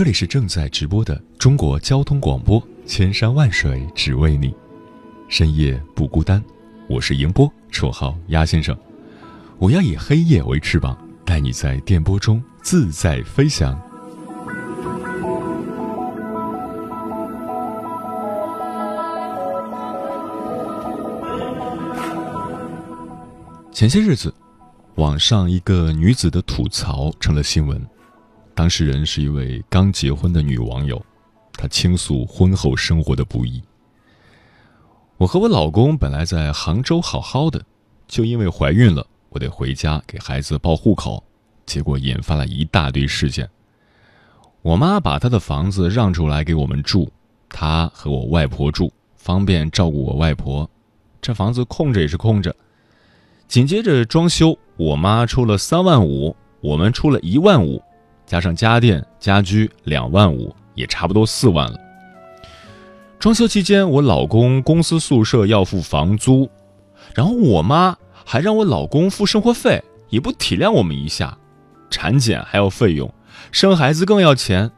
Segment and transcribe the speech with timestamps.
[0.00, 4.50] 这里是正在直播的中国交通广播，千山万水只为你，
[5.28, 6.42] 深夜不孤单。
[6.88, 8.74] 我是迎波，绰号鸭先生。
[9.58, 13.78] 我要以黑夜为翅膀，带你在电波中自在飞翔。
[23.70, 24.32] 前些日子，
[24.94, 27.78] 网上一个女子的吐槽成了新闻。
[28.54, 31.00] 当事人是一位刚结婚的女网友，
[31.54, 33.62] 她倾诉婚后生活的不易。
[35.16, 37.62] 我和我老公本来在杭州好好的，
[38.08, 41.22] 就因为怀孕了，我得回家给孩子报户口，
[41.66, 43.48] 结果引发了一大堆事件。
[44.62, 47.10] 我妈把她的房子让出来给我们住，
[47.48, 50.68] 她和我外婆住，方便照顾我外婆。
[51.22, 52.54] 这房子空着也是空着。
[53.46, 57.82] 紧接着装修，我妈出了三万五，我们出了一万五。
[58.30, 61.76] 加上家电家居两万五，也差不多四万了。
[63.18, 66.48] 装修期间，我老公公司宿舍要付房租，
[67.12, 71.36] 然后我妈还让我老公付生活费，也不体谅我们一下。
[71.90, 73.12] 产检还要费用，
[73.50, 74.70] 生孩子更要钱。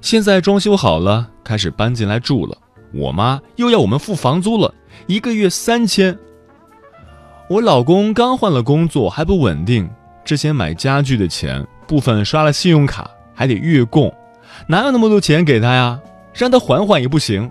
[0.00, 2.56] 现在装修好了，开始搬进来住了，
[2.94, 4.72] 我妈又要我们付房租了，
[5.06, 6.18] 一个月三千。
[7.50, 9.86] 我老公刚换了工作，还不稳定，
[10.24, 11.62] 之前买家具的钱。
[11.88, 14.14] 部分刷了信用卡，还得月供，
[14.68, 15.98] 哪有那么多钱给他呀？
[16.34, 17.50] 让他缓缓也不行。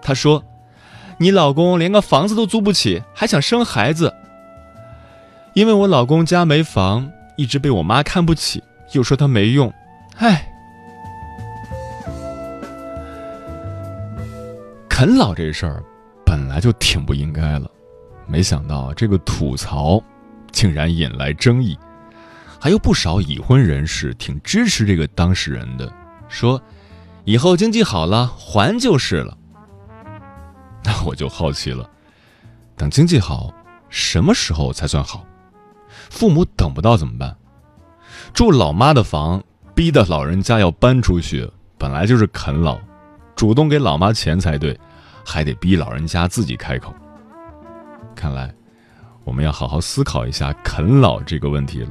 [0.00, 0.44] 他说
[1.18, 4.14] ：“你老公连个房子都租不起，还想生孩子。”
[5.52, 9.72] 因为我老公家没房，一直被我妈看不起，又说他没用。
[10.18, 10.48] 唉，
[14.88, 15.82] 啃老这事儿
[16.24, 17.68] 本来就挺不应该了，
[18.26, 20.00] 没想到这个吐槽
[20.52, 21.76] 竟然引来争议。
[22.60, 25.90] 还有不少已婚人士挺支持这个当事人的，
[26.28, 26.62] 说
[27.24, 29.36] 以后经济好了还就是了。
[30.84, 31.88] 那我就好奇了，
[32.76, 33.50] 等经济好，
[33.88, 35.24] 什么时候才算好？
[36.10, 37.34] 父母等不到怎么办？
[38.34, 39.42] 住老妈的房，
[39.74, 42.78] 逼得老人家要搬出去，本来就是啃老，
[43.34, 44.78] 主动给老妈钱才对，
[45.24, 46.94] 还得逼老人家自己开口。
[48.14, 48.54] 看来
[49.24, 51.90] 我们要好好思考一下啃老这个问题了。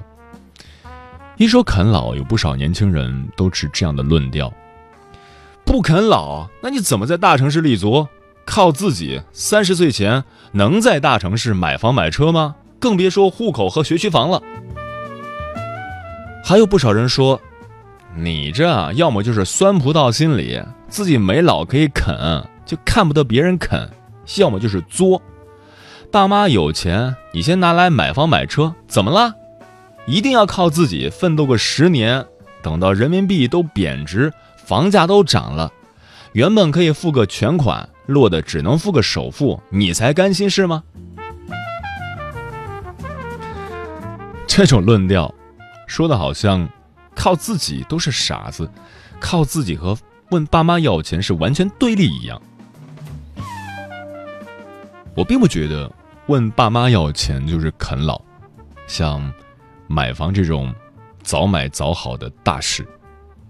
[1.39, 4.51] 一说啃老，有不少年轻人都持这样的论调：
[5.63, 8.05] 不啃老，那你怎么在大城市立足？
[8.45, 12.57] 靠自己，三十岁前能在大城市买房买车吗？
[12.77, 14.43] 更别说户口和学区房了。
[16.43, 17.39] 还有不少人说，
[18.17, 23.87] 你这要么就是酸葡萄心理，自己没老可以啃，就看不得别人啃；
[24.41, 25.21] 要么就是作，
[26.11, 29.33] 爸妈有钱，你先拿来买房买车，怎么了？
[30.09, 32.25] 一定要靠自己奋斗个十年，
[32.63, 34.33] 等到人民币都贬值，
[34.65, 35.71] 房价都涨了，
[36.33, 40.81] 原本可以付个全款，落的只能付个首付，你才甘心是吗？
[44.47, 45.31] 这种论调，
[45.85, 46.67] 说的好像
[47.13, 48.67] 靠自己都是傻子，
[49.19, 49.95] 靠自己和
[50.31, 52.41] 问爸妈要钱是完全对立一样。
[55.13, 55.91] 我并不觉得
[56.25, 58.19] 问爸妈要钱就是啃老，
[58.87, 59.31] 像。
[59.91, 60.71] 买房这种
[61.23, 62.87] 早买早好的大事，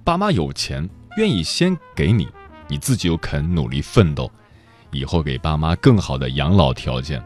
[0.06, 2.26] 爸妈有钱愿意先给你，
[2.70, 4.32] 你自己又肯努力奋斗，
[4.92, 7.22] 以后给爸妈更好的养老条件，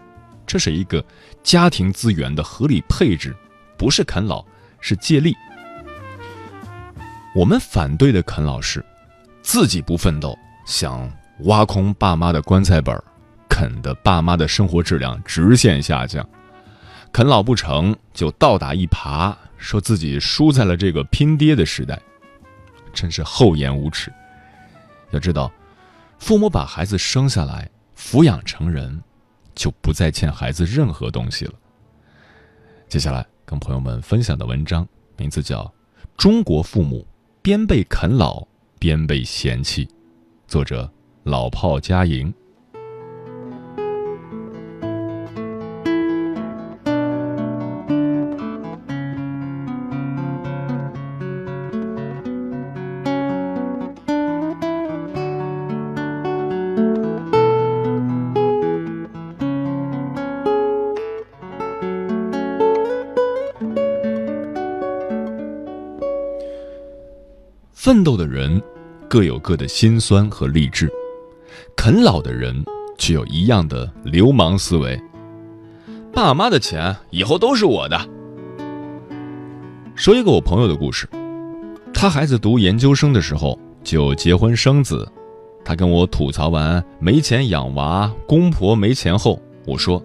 [0.48, 1.06] 这是一个
[1.44, 3.36] 家庭资源的合理配置，
[3.78, 4.44] 不是啃老，
[4.80, 5.36] 是借力。
[7.36, 8.84] 我们反对的啃老是
[9.44, 11.08] 自己不奋斗，想
[11.42, 13.00] 挖空爸妈的棺材本，
[13.48, 16.28] 啃的爸妈的生活质量直线下降。
[17.14, 22.02] 啃老不成就倒打一耙，说自己输在了这个拼爹的时代，
[22.92, 24.12] 真是厚颜无耻。
[25.12, 25.52] 要知道，
[26.18, 29.00] 父母把孩子生下来，抚养成人，
[29.54, 31.54] 就不再欠孩子任何东西了。
[32.90, 35.64] 接下来跟朋友们分享的文章名字叫
[36.18, 37.06] 《中国父母
[37.44, 38.44] 边被啃老
[38.80, 39.86] 边被嫌弃》，
[40.48, 42.34] 作者老炮佳莹。
[67.84, 68.64] 奋斗的人
[69.10, 70.90] 各有各的辛酸和励志，
[71.76, 72.64] 啃老的人
[72.98, 74.98] 却有一样的流氓思维。
[76.14, 78.00] 爸妈的钱以后都是我的。
[79.96, 81.10] 说一个我朋友的故事，
[81.94, 85.06] 他孩子读研究生的时候就结婚生子，
[85.66, 90.02] 他跟我吐槽完没钱养娃、公婆没钱后，我说：“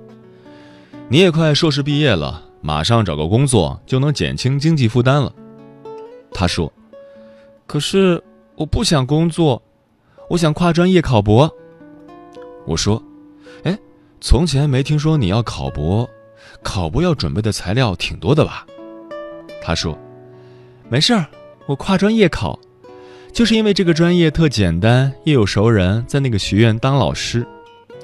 [1.09, 5.33] 你也快硕士毕业了，马上找个工作就能减轻经济负担了。”
[6.35, 6.73] 他说。
[7.69, 8.21] 可是
[8.57, 9.63] 我不想工作，
[10.31, 11.55] 我想跨专业考博。
[12.67, 13.01] 我说
[13.63, 13.79] ：“哎，
[14.23, 16.09] 从前没听说你要考博，
[16.63, 18.67] 考博要准备的材料挺多的吧？”
[19.63, 19.99] 他说
[20.89, 21.27] ：“没事儿，
[21.67, 22.59] 我跨专业考，
[23.35, 27.47] 就是因为这个专业特简单，又有熟人在那个学院当老师。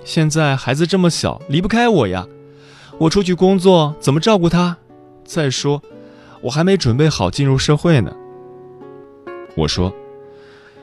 [0.05, 2.27] 现在孩子这么小，离不开我呀，
[2.99, 4.77] 我出去工作怎么照顾他？
[5.25, 5.83] 再说，
[6.43, 8.15] 我还没准备好进入社会呢。”
[9.57, 9.93] 我说：“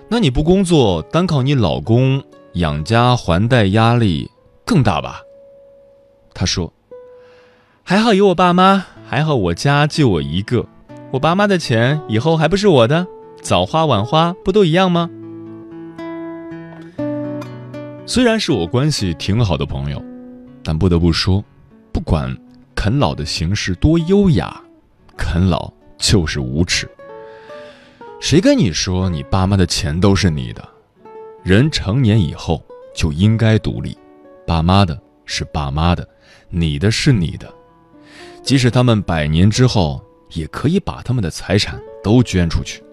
[0.07, 2.23] 那你不工作，单靠你老公
[2.53, 4.29] 养家还贷压力
[4.65, 5.21] 更大吧？”
[6.33, 6.71] 他说
[7.83, 10.65] ：“还好有我爸妈，还好我家就我一个，
[11.11, 13.05] 我爸妈的钱以后还不是我的，
[13.41, 15.09] 早花晚花不都一样吗？”
[18.07, 20.01] 虽然是我关系挺好的朋友，
[20.63, 21.43] 但不得不说，
[21.91, 22.35] 不管
[22.75, 24.61] 啃老的形式多优雅，
[25.17, 26.89] 啃老就是无耻。
[28.21, 30.65] 谁跟你说你爸妈的钱都是你的？
[31.43, 32.63] 人成年以后
[32.95, 33.97] 就应该独立，
[34.45, 36.07] 爸妈的是爸妈的，
[36.47, 37.51] 你的是你的。
[38.43, 39.99] 即使他们百年之后，
[40.33, 42.83] 也可以把他们的财产都捐出去。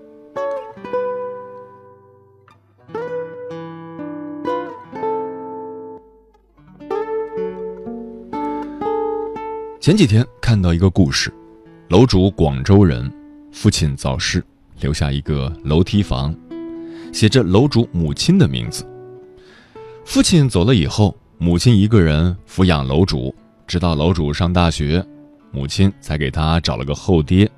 [9.78, 11.30] 前几天看到一个故事，
[11.88, 13.12] 楼主广州人，
[13.52, 14.42] 父亲早逝。
[14.80, 16.34] 留下一个楼梯房，
[17.12, 18.86] 写着楼主母亲的名字。
[20.04, 23.34] 父亲走了以后，母亲一个人抚养楼主，
[23.66, 25.04] 直到楼主上大学，
[25.50, 27.50] 母亲才给他找了个后爹。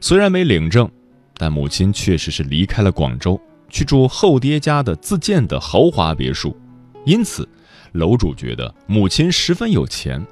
[0.00, 0.88] 虽然没领证，
[1.36, 6.56] 但母亲确实是离开了广州，去住后爹家的自建的豪华别墅。
[7.04, 7.48] 因此，
[7.92, 10.24] 楼主觉得母亲十分有钱。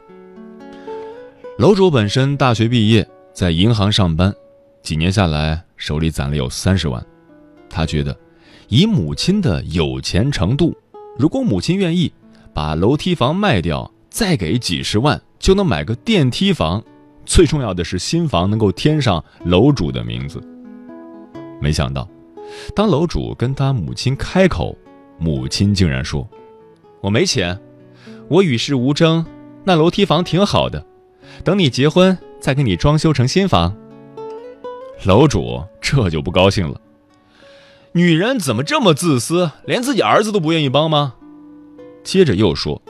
[1.58, 4.34] 楼主本身大学毕业，在银行上班，
[4.82, 5.64] 几年下来。
[5.84, 7.04] 手里攒了有三十万，
[7.68, 8.18] 他觉得，
[8.68, 10.74] 以母亲的有钱程度，
[11.18, 12.10] 如果母亲愿意
[12.54, 16.82] 把楼梯房卖掉，再给几十万，就能买个电梯房。
[17.26, 20.40] 最重要的是，新房能够添上楼主的名字。
[21.60, 22.08] 没想到，
[22.74, 24.74] 当楼主跟他母亲开口，
[25.18, 26.26] 母亲竟然说
[27.02, 27.60] ：“我没钱，
[28.28, 29.22] 我与世无争，
[29.64, 30.82] 那楼梯房挺好的，
[31.44, 33.76] 等你结婚再给你装修成新房。”
[35.02, 36.80] 楼主这就不高兴了。
[37.92, 41.14] 女人怎么这么自私，连自己儿子都不愿意帮吗？
[42.02, 42.82] 接着又说，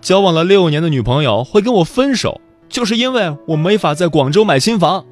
[0.00, 5.04] 交往了六年的女朋友会跟我分手，就是因为我没法在广州买新房。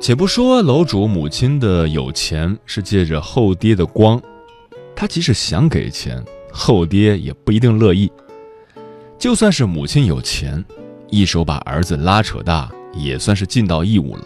[0.00, 4.20] 且不说楼主母亲的有钱是借着后爹的光，
[4.94, 6.22] 他即使想给钱，
[6.52, 8.12] 后爹也不一定乐意。
[9.18, 10.62] 就算是母亲有钱，
[11.08, 12.70] 一手把儿子拉扯大。
[12.96, 14.24] 也算是尽到义务了。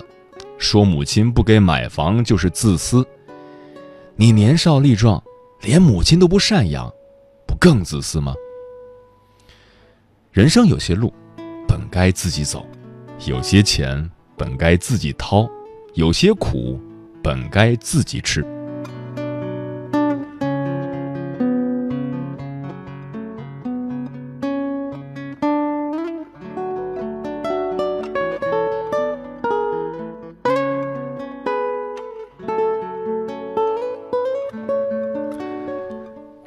[0.58, 3.06] 说母亲不给买房就是自私，
[4.16, 5.22] 你年少力壮，
[5.62, 6.92] 连母亲都不赡养，
[7.46, 8.34] 不更自私吗？
[10.32, 11.12] 人生有些路，
[11.66, 12.60] 本该自己走；
[13.26, 15.48] 有些钱，本该自己掏；
[15.94, 16.80] 有些苦，
[17.22, 18.44] 本该自己吃。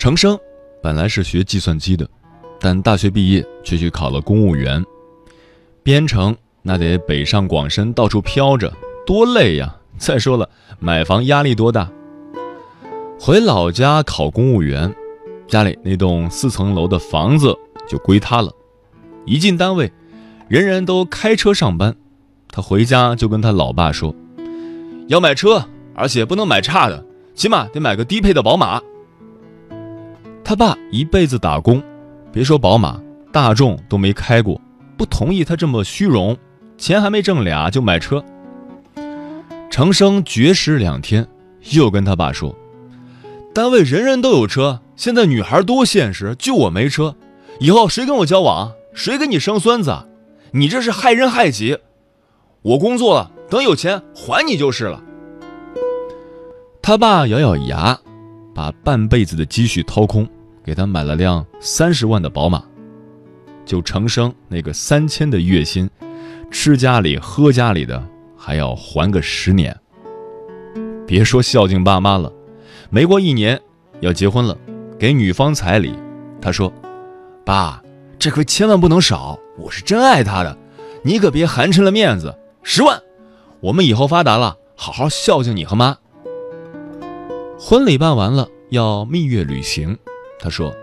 [0.02, 0.36] 程生
[0.82, 2.10] 本来是学计算机的，
[2.60, 4.84] 但大学毕业却去考了公务员。
[5.84, 8.74] 编程那得北上广深到处飘着，
[9.06, 9.76] 多累呀！
[10.00, 11.88] 再说了，买房压力多大？
[13.20, 14.92] 回老家考公务员，
[15.48, 17.56] 家里那栋四层楼的房子
[17.88, 18.52] 就归他了。
[19.28, 19.94] 一进单位，
[20.48, 21.96] 人人都开车上班，
[22.50, 24.16] 他回家就跟他老爸说
[25.10, 27.06] ：“要买车，而且不能买差的，
[27.36, 28.82] 起码得买个低配的宝马。”
[30.52, 31.82] 他爸一辈子打工，
[32.30, 34.60] 别说宝马，大众都没开过，
[34.98, 36.38] 不同意他这么虚荣，
[36.78, 38.22] 钱还没挣俩就买车。
[39.70, 41.26] 程生绝食两天，
[41.72, 42.54] 又跟他爸说
[43.56, 47.16] ：“单位人人都有车，现在女孩多现实，就我没车，
[47.62, 50.06] 以后谁跟我交往，谁给你生孙子？
[50.52, 51.78] 你这是害人害己。
[52.62, 55.02] 我工作了，等有钱还你就是了。”
[56.84, 57.98] 他爸咬咬牙。
[58.54, 60.28] 把半辈子的积蓄掏空，
[60.64, 62.64] 给他买了辆三十万的宝马，
[63.66, 65.90] 就程生那个三千的月薪，
[66.52, 68.04] 吃家里喝家里的，
[68.38, 69.76] 还要还个十年。
[71.08, 72.32] 别说孝敬爸妈了，
[72.90, 73.60] 没过一年
[74.00, 74.58] 要结婚了，
[74.98, 75.94] 给女方彩礼，
[76.40, 76.72] 他说
[77.44, 77.82] ：“爸，
[78.18, 80.58] 这可千万不能少，我是真爱她的，
[81.04, 82.38] 你可别寒碜了面子。
[82.64, 83.02] 十万，
[83.60, 85.98] 我们以后发达了，好好孝敬你和妈。”
[87.60, 89.98] 婚礼办完了，要蜜月旅行。
[90.42, 90.76] 他说：“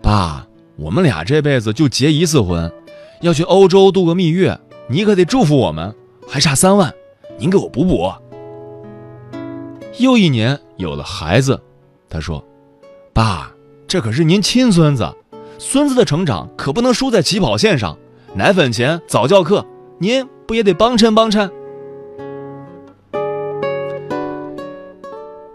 [0.00, 2.72] 爸，我们俩这辈子就结一次婚，
[3.20, 5.92] 要去欧洲度个蜜月，你可得祝福我们。
[6.28, 6.92] 还差三万，
[7.36, 8.12] 您给我补补。”
[9.98, 11.60] 又一年有了孩子，
[12.08, 12.42] 他说
[13.12, 13.52] ：“爸，
[13.88, 15.12] 这可是您亲孙子，
[15.58, 17.98] 孙子的成长可不能输在起跑线上。
[18.34, 19.66] 奶粉钱、早教课，
[19.98, 21.50] 您不也得帮衬帮衬？”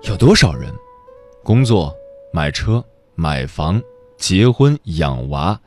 [0.03, 0.73] 有多少人，
[1.43, 1.93] 工作、
[2.33, 2.83] 买车、
[3.21, 3.79] 买房、
[4.17, 5.61] 结婚、养娃，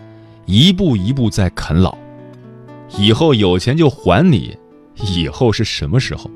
[0.44, 1.96] 一步一步在啃老。
[2.98, 4.58] 以后有钱就还你，
[4.96, 6.28] 以后是什么时候？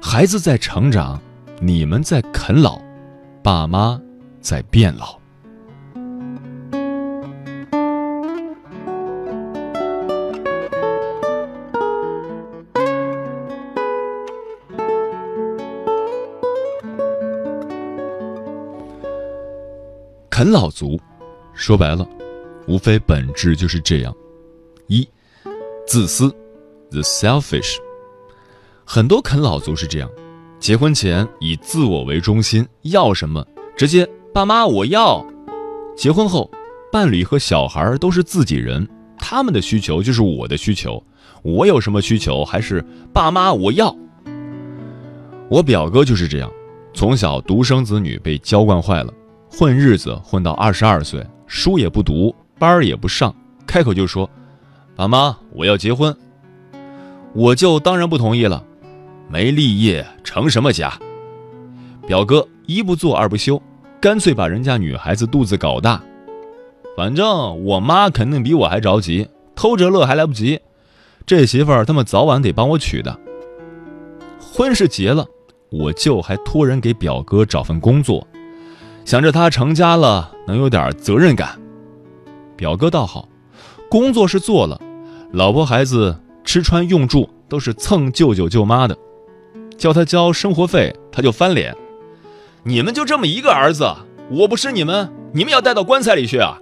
[0.00, 1.20] 孩子在成长，
[1.60, 2.80] 你们在啃老，
[3.42, 4.00] 爸妈
[4.40, 5.18] 在变老。
[20.44, 21.00] 啃老族，
[21.54, 22.06] 说白了，
[22.66, 24.14] 无非本质就是这样：
[24.88, 25.08] 一，
[25.86, 26.28] 自私
[26.90, 27.76] ，the selfish。
[28.84, 30.10] 很多啃老族是这样，
[30.60, 33.42] 结婚前以自我为中心，要什么？
[33.74, 35.24] 直接爸妈我要；
[35.96, 36.50] 结婚后，
[36.92, 38.86] 伴侣和小孩都是自己人，
[39.16, 41.02] 他们的需求就是我的需求，
[41.42, 42.84] 我有什么需求还是
[43.14, 43.96] 爸妈我要。
[45.48, 46.52] 我表哥就是这样，
[46.92, 49.10] 从小独生子女被娇惯坏了。
[49.56, 53.32] 混日子混到二十二岁，书也不读，班也不上，
[53.64, 54.28] 开口就说
[54.96, 56.12] ：“爸妈，我要结婚。”
[57.32, 58.64] 我舅当然不同意了，
[59.28, 60.92] 没立业成什么家？
[62.04, 63.62] 表哥一不做二不休，
[64.00, 66.02] 干脆把人家女孩子肚子搞大。
[66.96, 70.60] 反正我妈肯定比我还着急，偷着乐还来不及。
[71.24, 73.16] 这媳妇儿他们早晚得帮我娶的。
[74.40, 75.24] 婚是结了，
[75.70, 78.26] 我舅还托人给表哥找份工作。
[79.04, 81.60] 想着他成家了能有点责任感，
[82.56, 83.28] 表哥倒好，
[83.90, 84.80] 工作是做了，
[85.30, 88.96] 老婆孩子吃穿用住都是蹭舅舅舅妈的，
[89.76, 91.76] 叫他交生活费他就翻脸，
[92.62, 93.84] 你们就这么一个儿子，
[94.30, 96.58] 我不是你们，你们要带到棺材里去啊！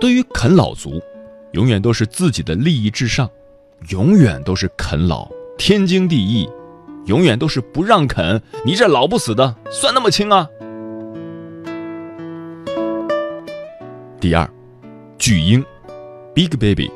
[0.00, 1.00] 对于啃老族，
[1.52, 3.30] 永远都是自己的利益至上，
[3.90, 6.48] 永远都是啃老天经地义。
[7.06, 10.48] 永远都是不让啃，你这老不死的算那么轻啊？
[14.20, 14.48] 第二，
[15.18, 15.64] 巨婴
[16.34, 16.90] ，Big Baby。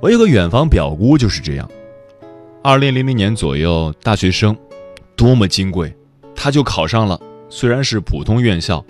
[0.00, 1.68] 我有个远房表姑就是这样，
[2.62, 4.56] 二零零零年左右，大学生，
[5.16, 5.92] 多么金贵，
[6.36, 7.18] 她就考上了，
[7.48, 8.84] 虽然是普通院校，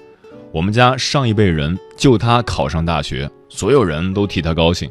[0.53, 4.91] 我们家上一辈人就她考上大学，所有人都替她高兴。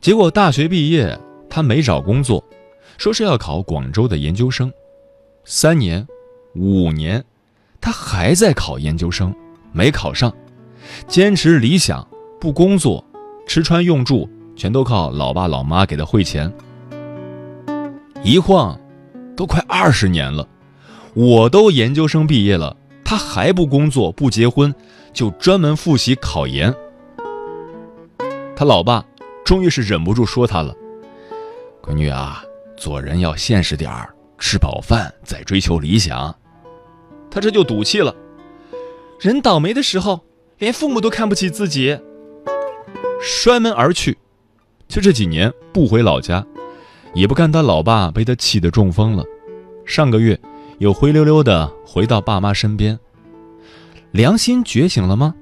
[0.00, 2.44] 结果大学毕业，她没找工作。
[2.98, 4.72] 说是要考广州的研究生，
[5.44, 6.06] 三年、
[6.54, 7.24] 五年，
[7.80, 9.34] 他还在考研究生，
[9.72, 10.32] 没考上，
[11.08, 12.06] 坚持理想，
[12.40, 13.04] 不工作，
[13.46, 16.52] 吃穿用住全都靠老爸老妈给他汇钱。
[18.22, 18.78] 一晃，
[19.36, 20.46] 都快二十年了，
[21.14, 24.72] 我都研究生毕业了，他还不工作不结婚，
[25.12, 26.72] 就专门复习考研。
[28.54, 29.04] 他老爸
[29.44, 30.72] 终于是忍不住说他了
[31.82, 32.44] ：“闺女啊。”
[32.82, 36.36] 做人要现实点儿，吃饱饭再追求理想。
[37.30, 38.12] 他这就赌气了。
[39.20, 40.18] 人倒霉的时候，
[40.58, 41.96] 连父母都看不起自己，
[43.20, 44.18] 摔门而去。
[44.88, 46.44] 就这几年不回老家，
[47.14, 49.24] 也不看他老爸被他气得中风了，
[49.86, 50.36] 上个月
[50.78, 52.98] 又灰溜溜的回到爸妈身边。
[54.10, 55.32] 良心觉醒了吗？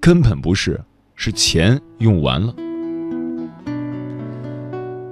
[0.00, 0.80] 根本不是，
[1.16, 2.54] 是钱用完了。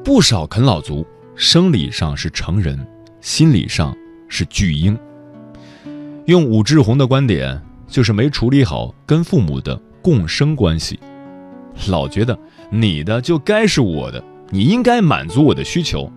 [0.05, 1.05] 不少啃老族
[1.37, 2.79] 生理上是成人，
[3.21, 3.97] 心理上
[4.29, 4.97] 是巨婴。
[6.27, 10.99] 用武志红的观点，就是没处理好跟父母的共生关系，
[11.89, 12.39] 老觉得
[12.71, 16.11] 你的就该是我的，你应该满足我的需求，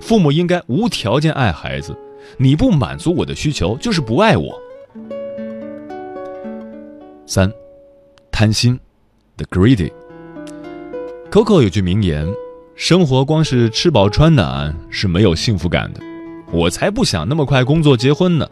[0.00, 1.96] 父母应该无条件爱孩子，
[2.38, 4.58] 你不满足我的需求就是不爱我。
[7.26, 7.52] 三，
[8.30, 8.80] 贪心
[9.36, 9.92] ，the greedy。
[11.30, 12.26] Coco 有句名言。
[12.84, 16.00] 生活光是吃饱穿暖是没有幸福感的，
[16.50, 18.48] 我才不想那么快工作结婚呢，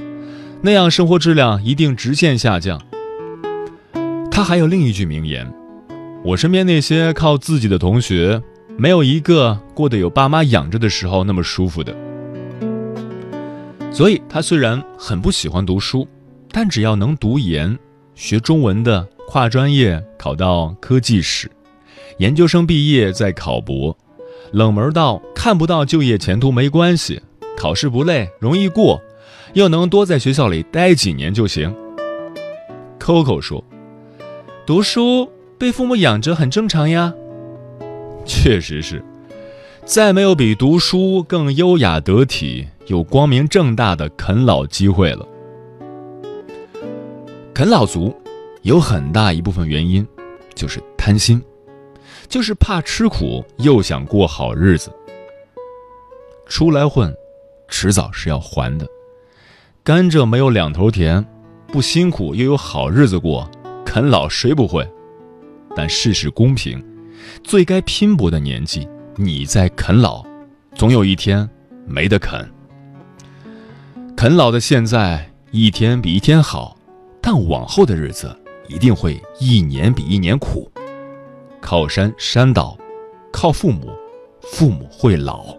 [0.62, 2.80] 那样生活质量一定直线下降。
[4.30, 5.52] 他还有另一句名言：
[6.24, 8.40] 我身边那些靠自己的同学，
[8.78, 11.92] 没有一个过得有爸妈养着的时候那么舒服的。
[13.90, 16.06] 所以，他虽然很不喜欢读书，
[16.52, 17.76] 但只要能读研、
[18.14, 21.50] 学中文的，跨专业考到科技史，
[22.18, 23.98] 研究生毕业再考博。
[24.52, 27.22] 冷门到看不到就业前途没关系，
[27.56, 29.00] 考试不累，容易过，
[29.52, 31.74] 又能多在学校里待几年就行。
[32.98, 33.64] Coco 说
[34.66, 37.14] ：“读书被父母养着很正常呀。”
[38.26, 39.02] 确实是，
[39.84, 45.26] 再没有比读书更优雅得体、又光明正大的啃老机会了。
[47.54, 48.14] 啃老族
[48.62, 50.06] 有很大一部分原因
[50.54, 51.42] 就是贪心。
[52.30, 54.88] 就是怕吃苦，又想过好日子。
[56.46, 57.12] 出来混，
[57.66, 58.86] 迟早是要还的。
[59.82, 61.26] 甘蔗没有两头甜，
[61.66, 63.50] 不辛苦又有好日子过，
[63.84, 64.88] 啃老谁不会？
[65.74, 66.80] 但世事公平，
[67.42, 70.24] 最该拼搏的年纪，你在啃老，
[70.76, 71.48] 总有一天
[71.84, 72.48] 没得啃。
[74.16, 76.76] 啃老的现在一天比一天好，
[77.20, 80.69] 但往后的日子一定会一年比一年苦。
[81.60, 82.76] 靠山山倒，
[83.30, 83.90] 靠父母，
[84.42, 85.56] 父母会老。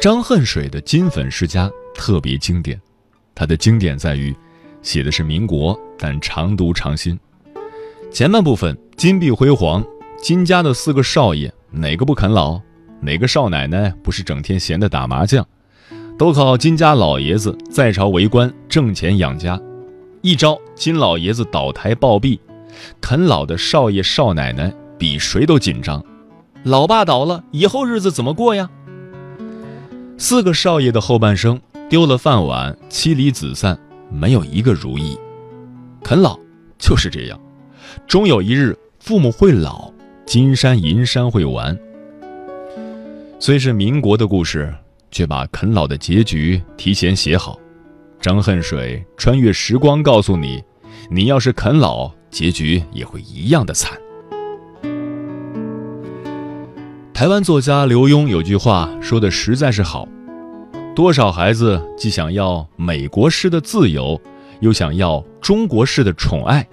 [0.00, 2.80] 张恨水的《金粉世家》特别经典，
[3.34, 4.34] 它的经典在于
[4.80, 7.18] 写的是民国，但常读常新。
[8.10, 9.84] 前半部分金碧辉煌，
[10.22, 12.60] 金家的四个少爷哪个不啃老？
[13.00, 15.46] 哪个少奶奶不是整天闲的打麻将？
[16.18, 19.58] 都靠金家老爷子在朝为官挣钱养家，
[20.20, 22.36] 一朝金老爷子倒台暴毙，
[23.00, 26.04] 啃老的少爷少奶奶比谁都紧张。
[26.64, 28.68] 老爸倒了，以后日子怎么过呀？
[30.18, 33.78] 四个少爷的后半生丢了饭碗，妻离子散，
[34.10, 35.16] 没有一个如意。
[36.02, 36.36] 啃老
[36.80, 37.38] 就是这样，
[38.08, 39.92] 终有一日父母会老，
[40.26, 41.78] 金山银山会完。
[43.38, 44.74] 虽是民国的故事。
[45.10, 47.58] 却把啃老的结局提前写好，
[48.20, 50.62] 张恨水穿越时光告诉你：
[51.10, 53.98] 你要是啃老，结局也会一样的惨。
[57.12, 60.06] 台湾作家刘墉有句话说的实在是好：
[60.94, 64.20] 多少孩子既想要美国式的自由，
[64.60, 66.64] 又想要中国式的宠爱，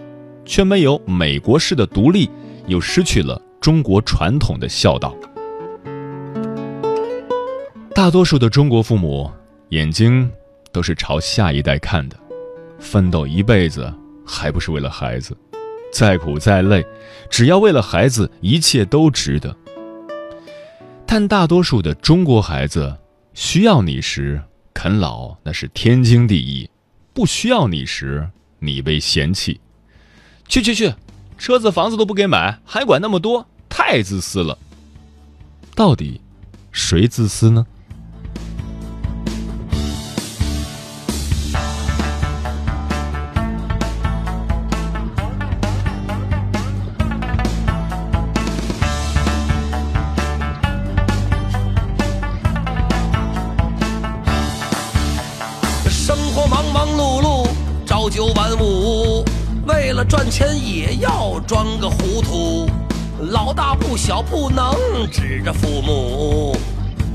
[0.46, 2.30] 却没有美国式的独立，
[2.68, 5.16] 又失去了中国传统的孝道。
[7.96, 9.32] 大多数的中国父母
[9.70, 10.30] 眼睛
[10.74, 12.18] 都是朝下一代看的，
[12.78, 13.92] 奋斗一辈子
[14.28, 15.36] 还不是为了孩子？
[15.94, 16.86] 再苦再累，
[17.30, 19.56] 只要为了孩子，一切都值得。
[21.06, 22.94] 但大多数的中国孩子
[23.34, 24.42] 需要你时
[24.74, 26.70] 啃老那是天经地义，
[27.14, 28.30] 不需要你时
[28.60, 29.62] 你被嫌弃。
[30.50, 30.94] 去去去，
[31.38, 34.58] 车子房子都不给买，还管那么多，太自私了。
[35.74, 36.20] 到底
[36.74, 37.66] 谁自私呢？
[60.08, 62.70] 赚钱也要装个糊涂。
[63.32, 64.76] 老大不小，不能
[65.12, 66.56] 指着父母，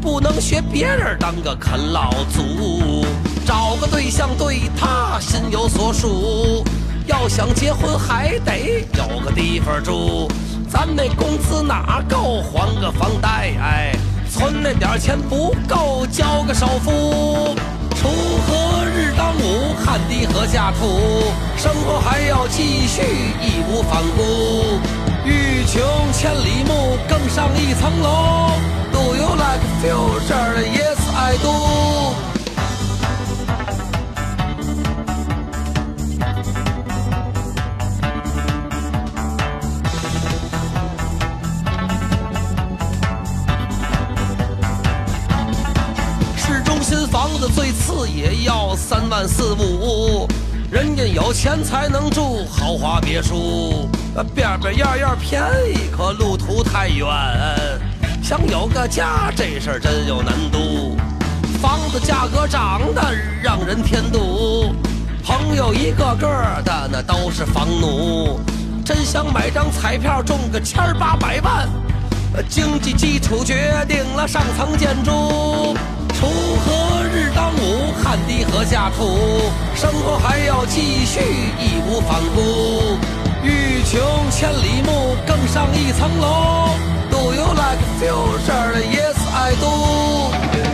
[0.01, 3.05] 不能学别人当个啃老族。
[3.47, 6.65] 找个对象对他心有所属，
[7.07, 10.29] 要想结婚还得有个地方住。
[10.69, 13.53] 咱那工资哪够还个房贷？
[13.61, 13.97] 哎，
[14.31, 17.55] 存那点钱不够交个首付。
[18.01, 21.23] 锄禾日当午，汗滴禾下土，
[21.59, 23.03] 生活还要继续，
[23.43, 24.81] 义无反顾。
[25.23, 25.83] 欲穷
[26.15, 28.53] 千里目，更上一层楼。
[28.91, 30.65] Do you like future?
[30.73, 32.30] Yes, I do.
[47.07, 50.29] 房子最次也要三万四五，
[50.71, 57.07] 人家有钱才能住豪华别墅，呃边边样样便宜，可路途太远，
[58.23, 60.97] 想有个家这事儿真有难度。
[61.61, 63.03] 房子价格涨得
[63.43, 64.75] 让人添堵，
[65.23, 66.27] 朋友一个个
[66.65, 68.41] 的那都是房奴，
[68.85, 71.69] 真想买张彩票中个千八百万。
[72.49, 75.77] 经济基础决定了上层建筑，
[76.21, 81.21] 锄禾日当午，汗滴禾下土，生活还要继续，
[81.59, 82.99] 义无反顾。
[83.43, 86.69] 欲穷千里目，更上一层楼。
[87.11, 88.83] Do you like future?
[88.93, 90.70] Yes, I do.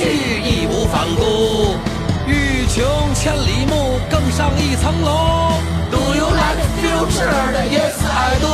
[0.00, 1.76] 去，义无反顾。
[2.26, 5.52] 欲穷千里目，更上一层楼。
[5.90, 7.28] Do you like future?
[7.68, 8.46] Yes, I do.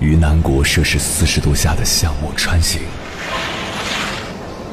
[0.00, 2.82] 于南国摄氏四十度下的项目穿行，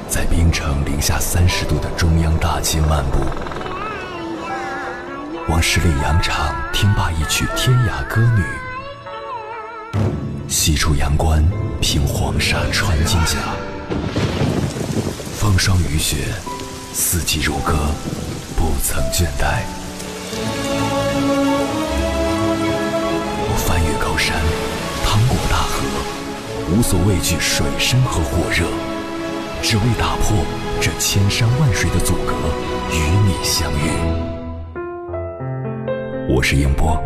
[0.10, 3.20] 在冰城零下三十度的中央大街漫步，
[5.48, 8.44] 往十里洋场听罢一曲天涯歌女，
[10.48, 11.48] 西出阳关
[11.80, 13.38] 凭黄沙穿金甲，
[15.38, 16.18] 风霜雨雪，
[16.92, 17.76] 四季如歌，
[18.58, 19.62] 不曾倦怠。
[23.46, 24.36] 我翻越高山。
[25.06, 25.84] 趟过大河，
[26.72, 28.66] 无所畏惧水深和火热，
[29.62, 30.38] 只为打破
[30.82, 32.34] 这千山万水的阻隔，
[32.92, 33.92] 与你相遇。
[36.34, 36.98] 我是英波，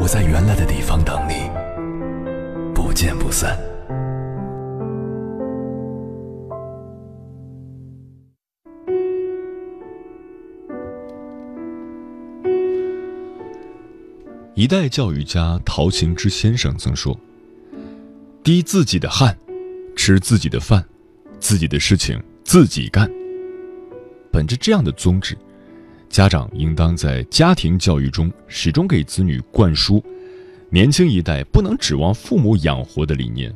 [0.00, 1.48] 我在原来的地方等你，
[2.74, 3.56] 不见不散。
[14.54, 17.16] 一代教育家陶行知先生曾说
[18.42, 19.38] ：“滴自己的汗，
[19.94, 20.84] 吃自己的饭，
[21.38, 23.10] 自己的事情自己干。”
[24.30, 25.36] 本着这样的宗旨，
[26.08, 30.04] 家长应当在家庭教育中始终给子女灌输
[30.70, 33.52] 年轻一代不能指望父母养活的理念，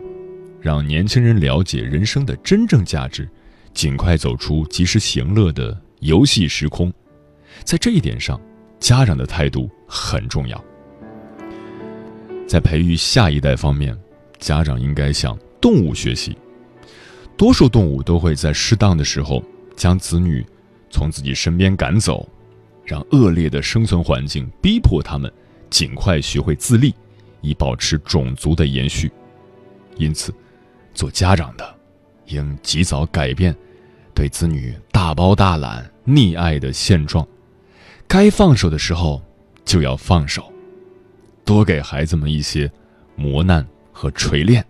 [0.61, 3.29] 让年轻人了解人生的真正价值，
[3.75, 6.93] 尽快走出及时行乐的游戏时空。
[7.65, 8.41] 在这一点上，
[8.81, 10.65] 家长的态度很重要。
[12.49, 13.97] 在培育下一代方面，
[14.39, 16.37] 家长应该向动物学习。
[17.37, 19.43] 多数动物都会在适当的时候
[19.77, 20.45] 将子女
[20.91, 22.29] 从自己身边赶走，
[22.85, 25.33] 让恶劣的生存环境逼迫他们
[25.71, 26.95] 尽快学会自立，
[27.41, 29.11] 以保持种族的延续。
[29.97, 30.33] 因此，
[30.95, 31.75] 做家长的
[32.27, 33.55] 应及早改变
[34.15, 37.27] 对子女大包大揽、溺爱的现状，
[38.07, 39.21] 该放手的时候
[39.65, 40.53] 就要放手。
[41.45, 42.71] 多给孩子们一些
[43.17, 44.65] 磨难和锤炼，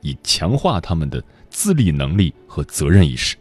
[0.00, 1.22] 以强化他们的
[1.56, 3.34] 自立能力和责任意识。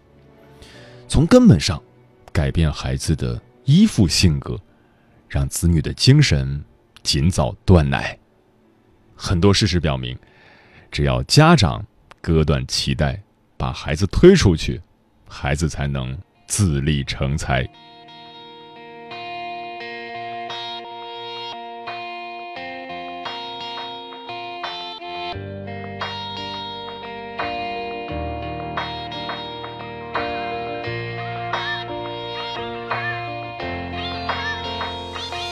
[1.06, 1.84] 从根本上
[2.32, 4.58] 改变孩子的依附性格，
[5.28, 6.63] 让子女的精神
[7.04, 8.17] 尽早断奶。
[9.17, 10.17] 很多事实表明，
[10.89, 11.86] 只要家长
[12.21, 13.21] 割断脐带，
[13.58, 14.80] 把孩子推出去，
[15.28, 17.69] 孩子才能自立成才。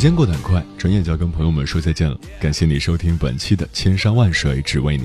[0.00, 2.16] 间过得很快，转眼就要跟朋友们说再见了。
[2.40, 5.04] 感谢你收听本期的《千山万水只为你》。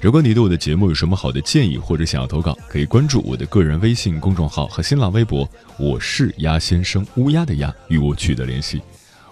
[0.00, 5.46] 如果你对我的节目有什么好的建议，或者想要投稿，可以关注我的个人微信公众号和新浪微博，
[5.78, 8.80] 我是鸭先生，乌鸦的鸭，与我取得联系。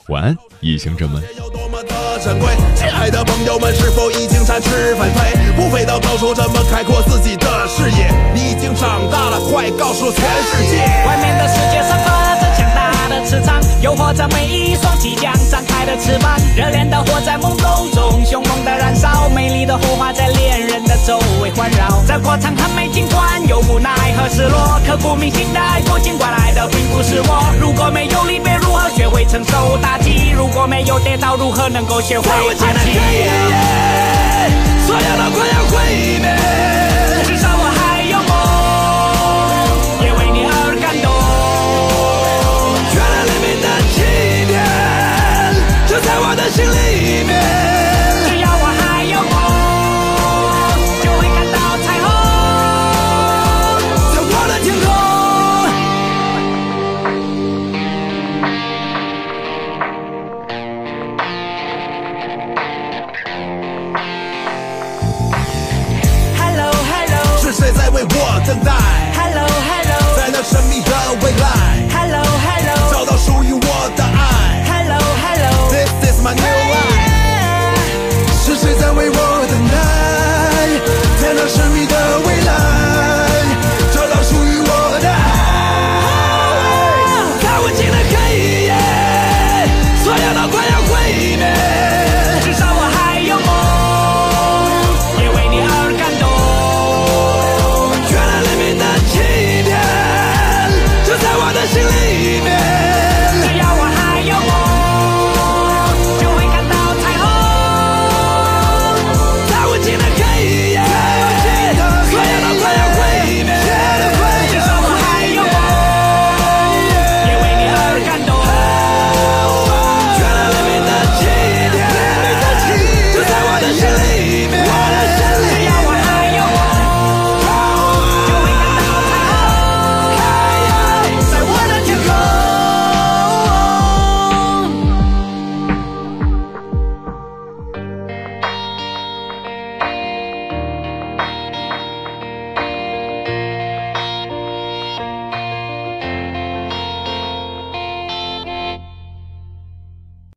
[0.09, 1.23] 晚安，异行者们。
[1.35, 2.49] 有多么的珍贵。
[2.77, 5.33] 亲爱的朋友们，是否已经展翅纷飞？
[5.57, 8.13] 不飞到高处，怎么开阔自己的视野？
[8.35, 10.77] 你已经长大了，快告诉全世界！
[11.07, 12.20] 外面的世界散发
[13.25, 16.37] 磁场，诱惑着每一双即将张开的翅膀。
[16.57, 22.03] 热恋的火在懵懂中凶猛的燃烧，美丽的火花在恋人的周围环绕。
[22.07, 27.55] 这过程很美，尽管有无奈和失落，刻骨铭心的爱过，尽管爱的并不是我。
[27.61, 30.31] 如果没有离别，如何学会承受打击？
[30.37, 32.99] 如果没有跌倒，如何能够学会在无尽爬起？
[34.87, 36.80] 所有的快要毁灭。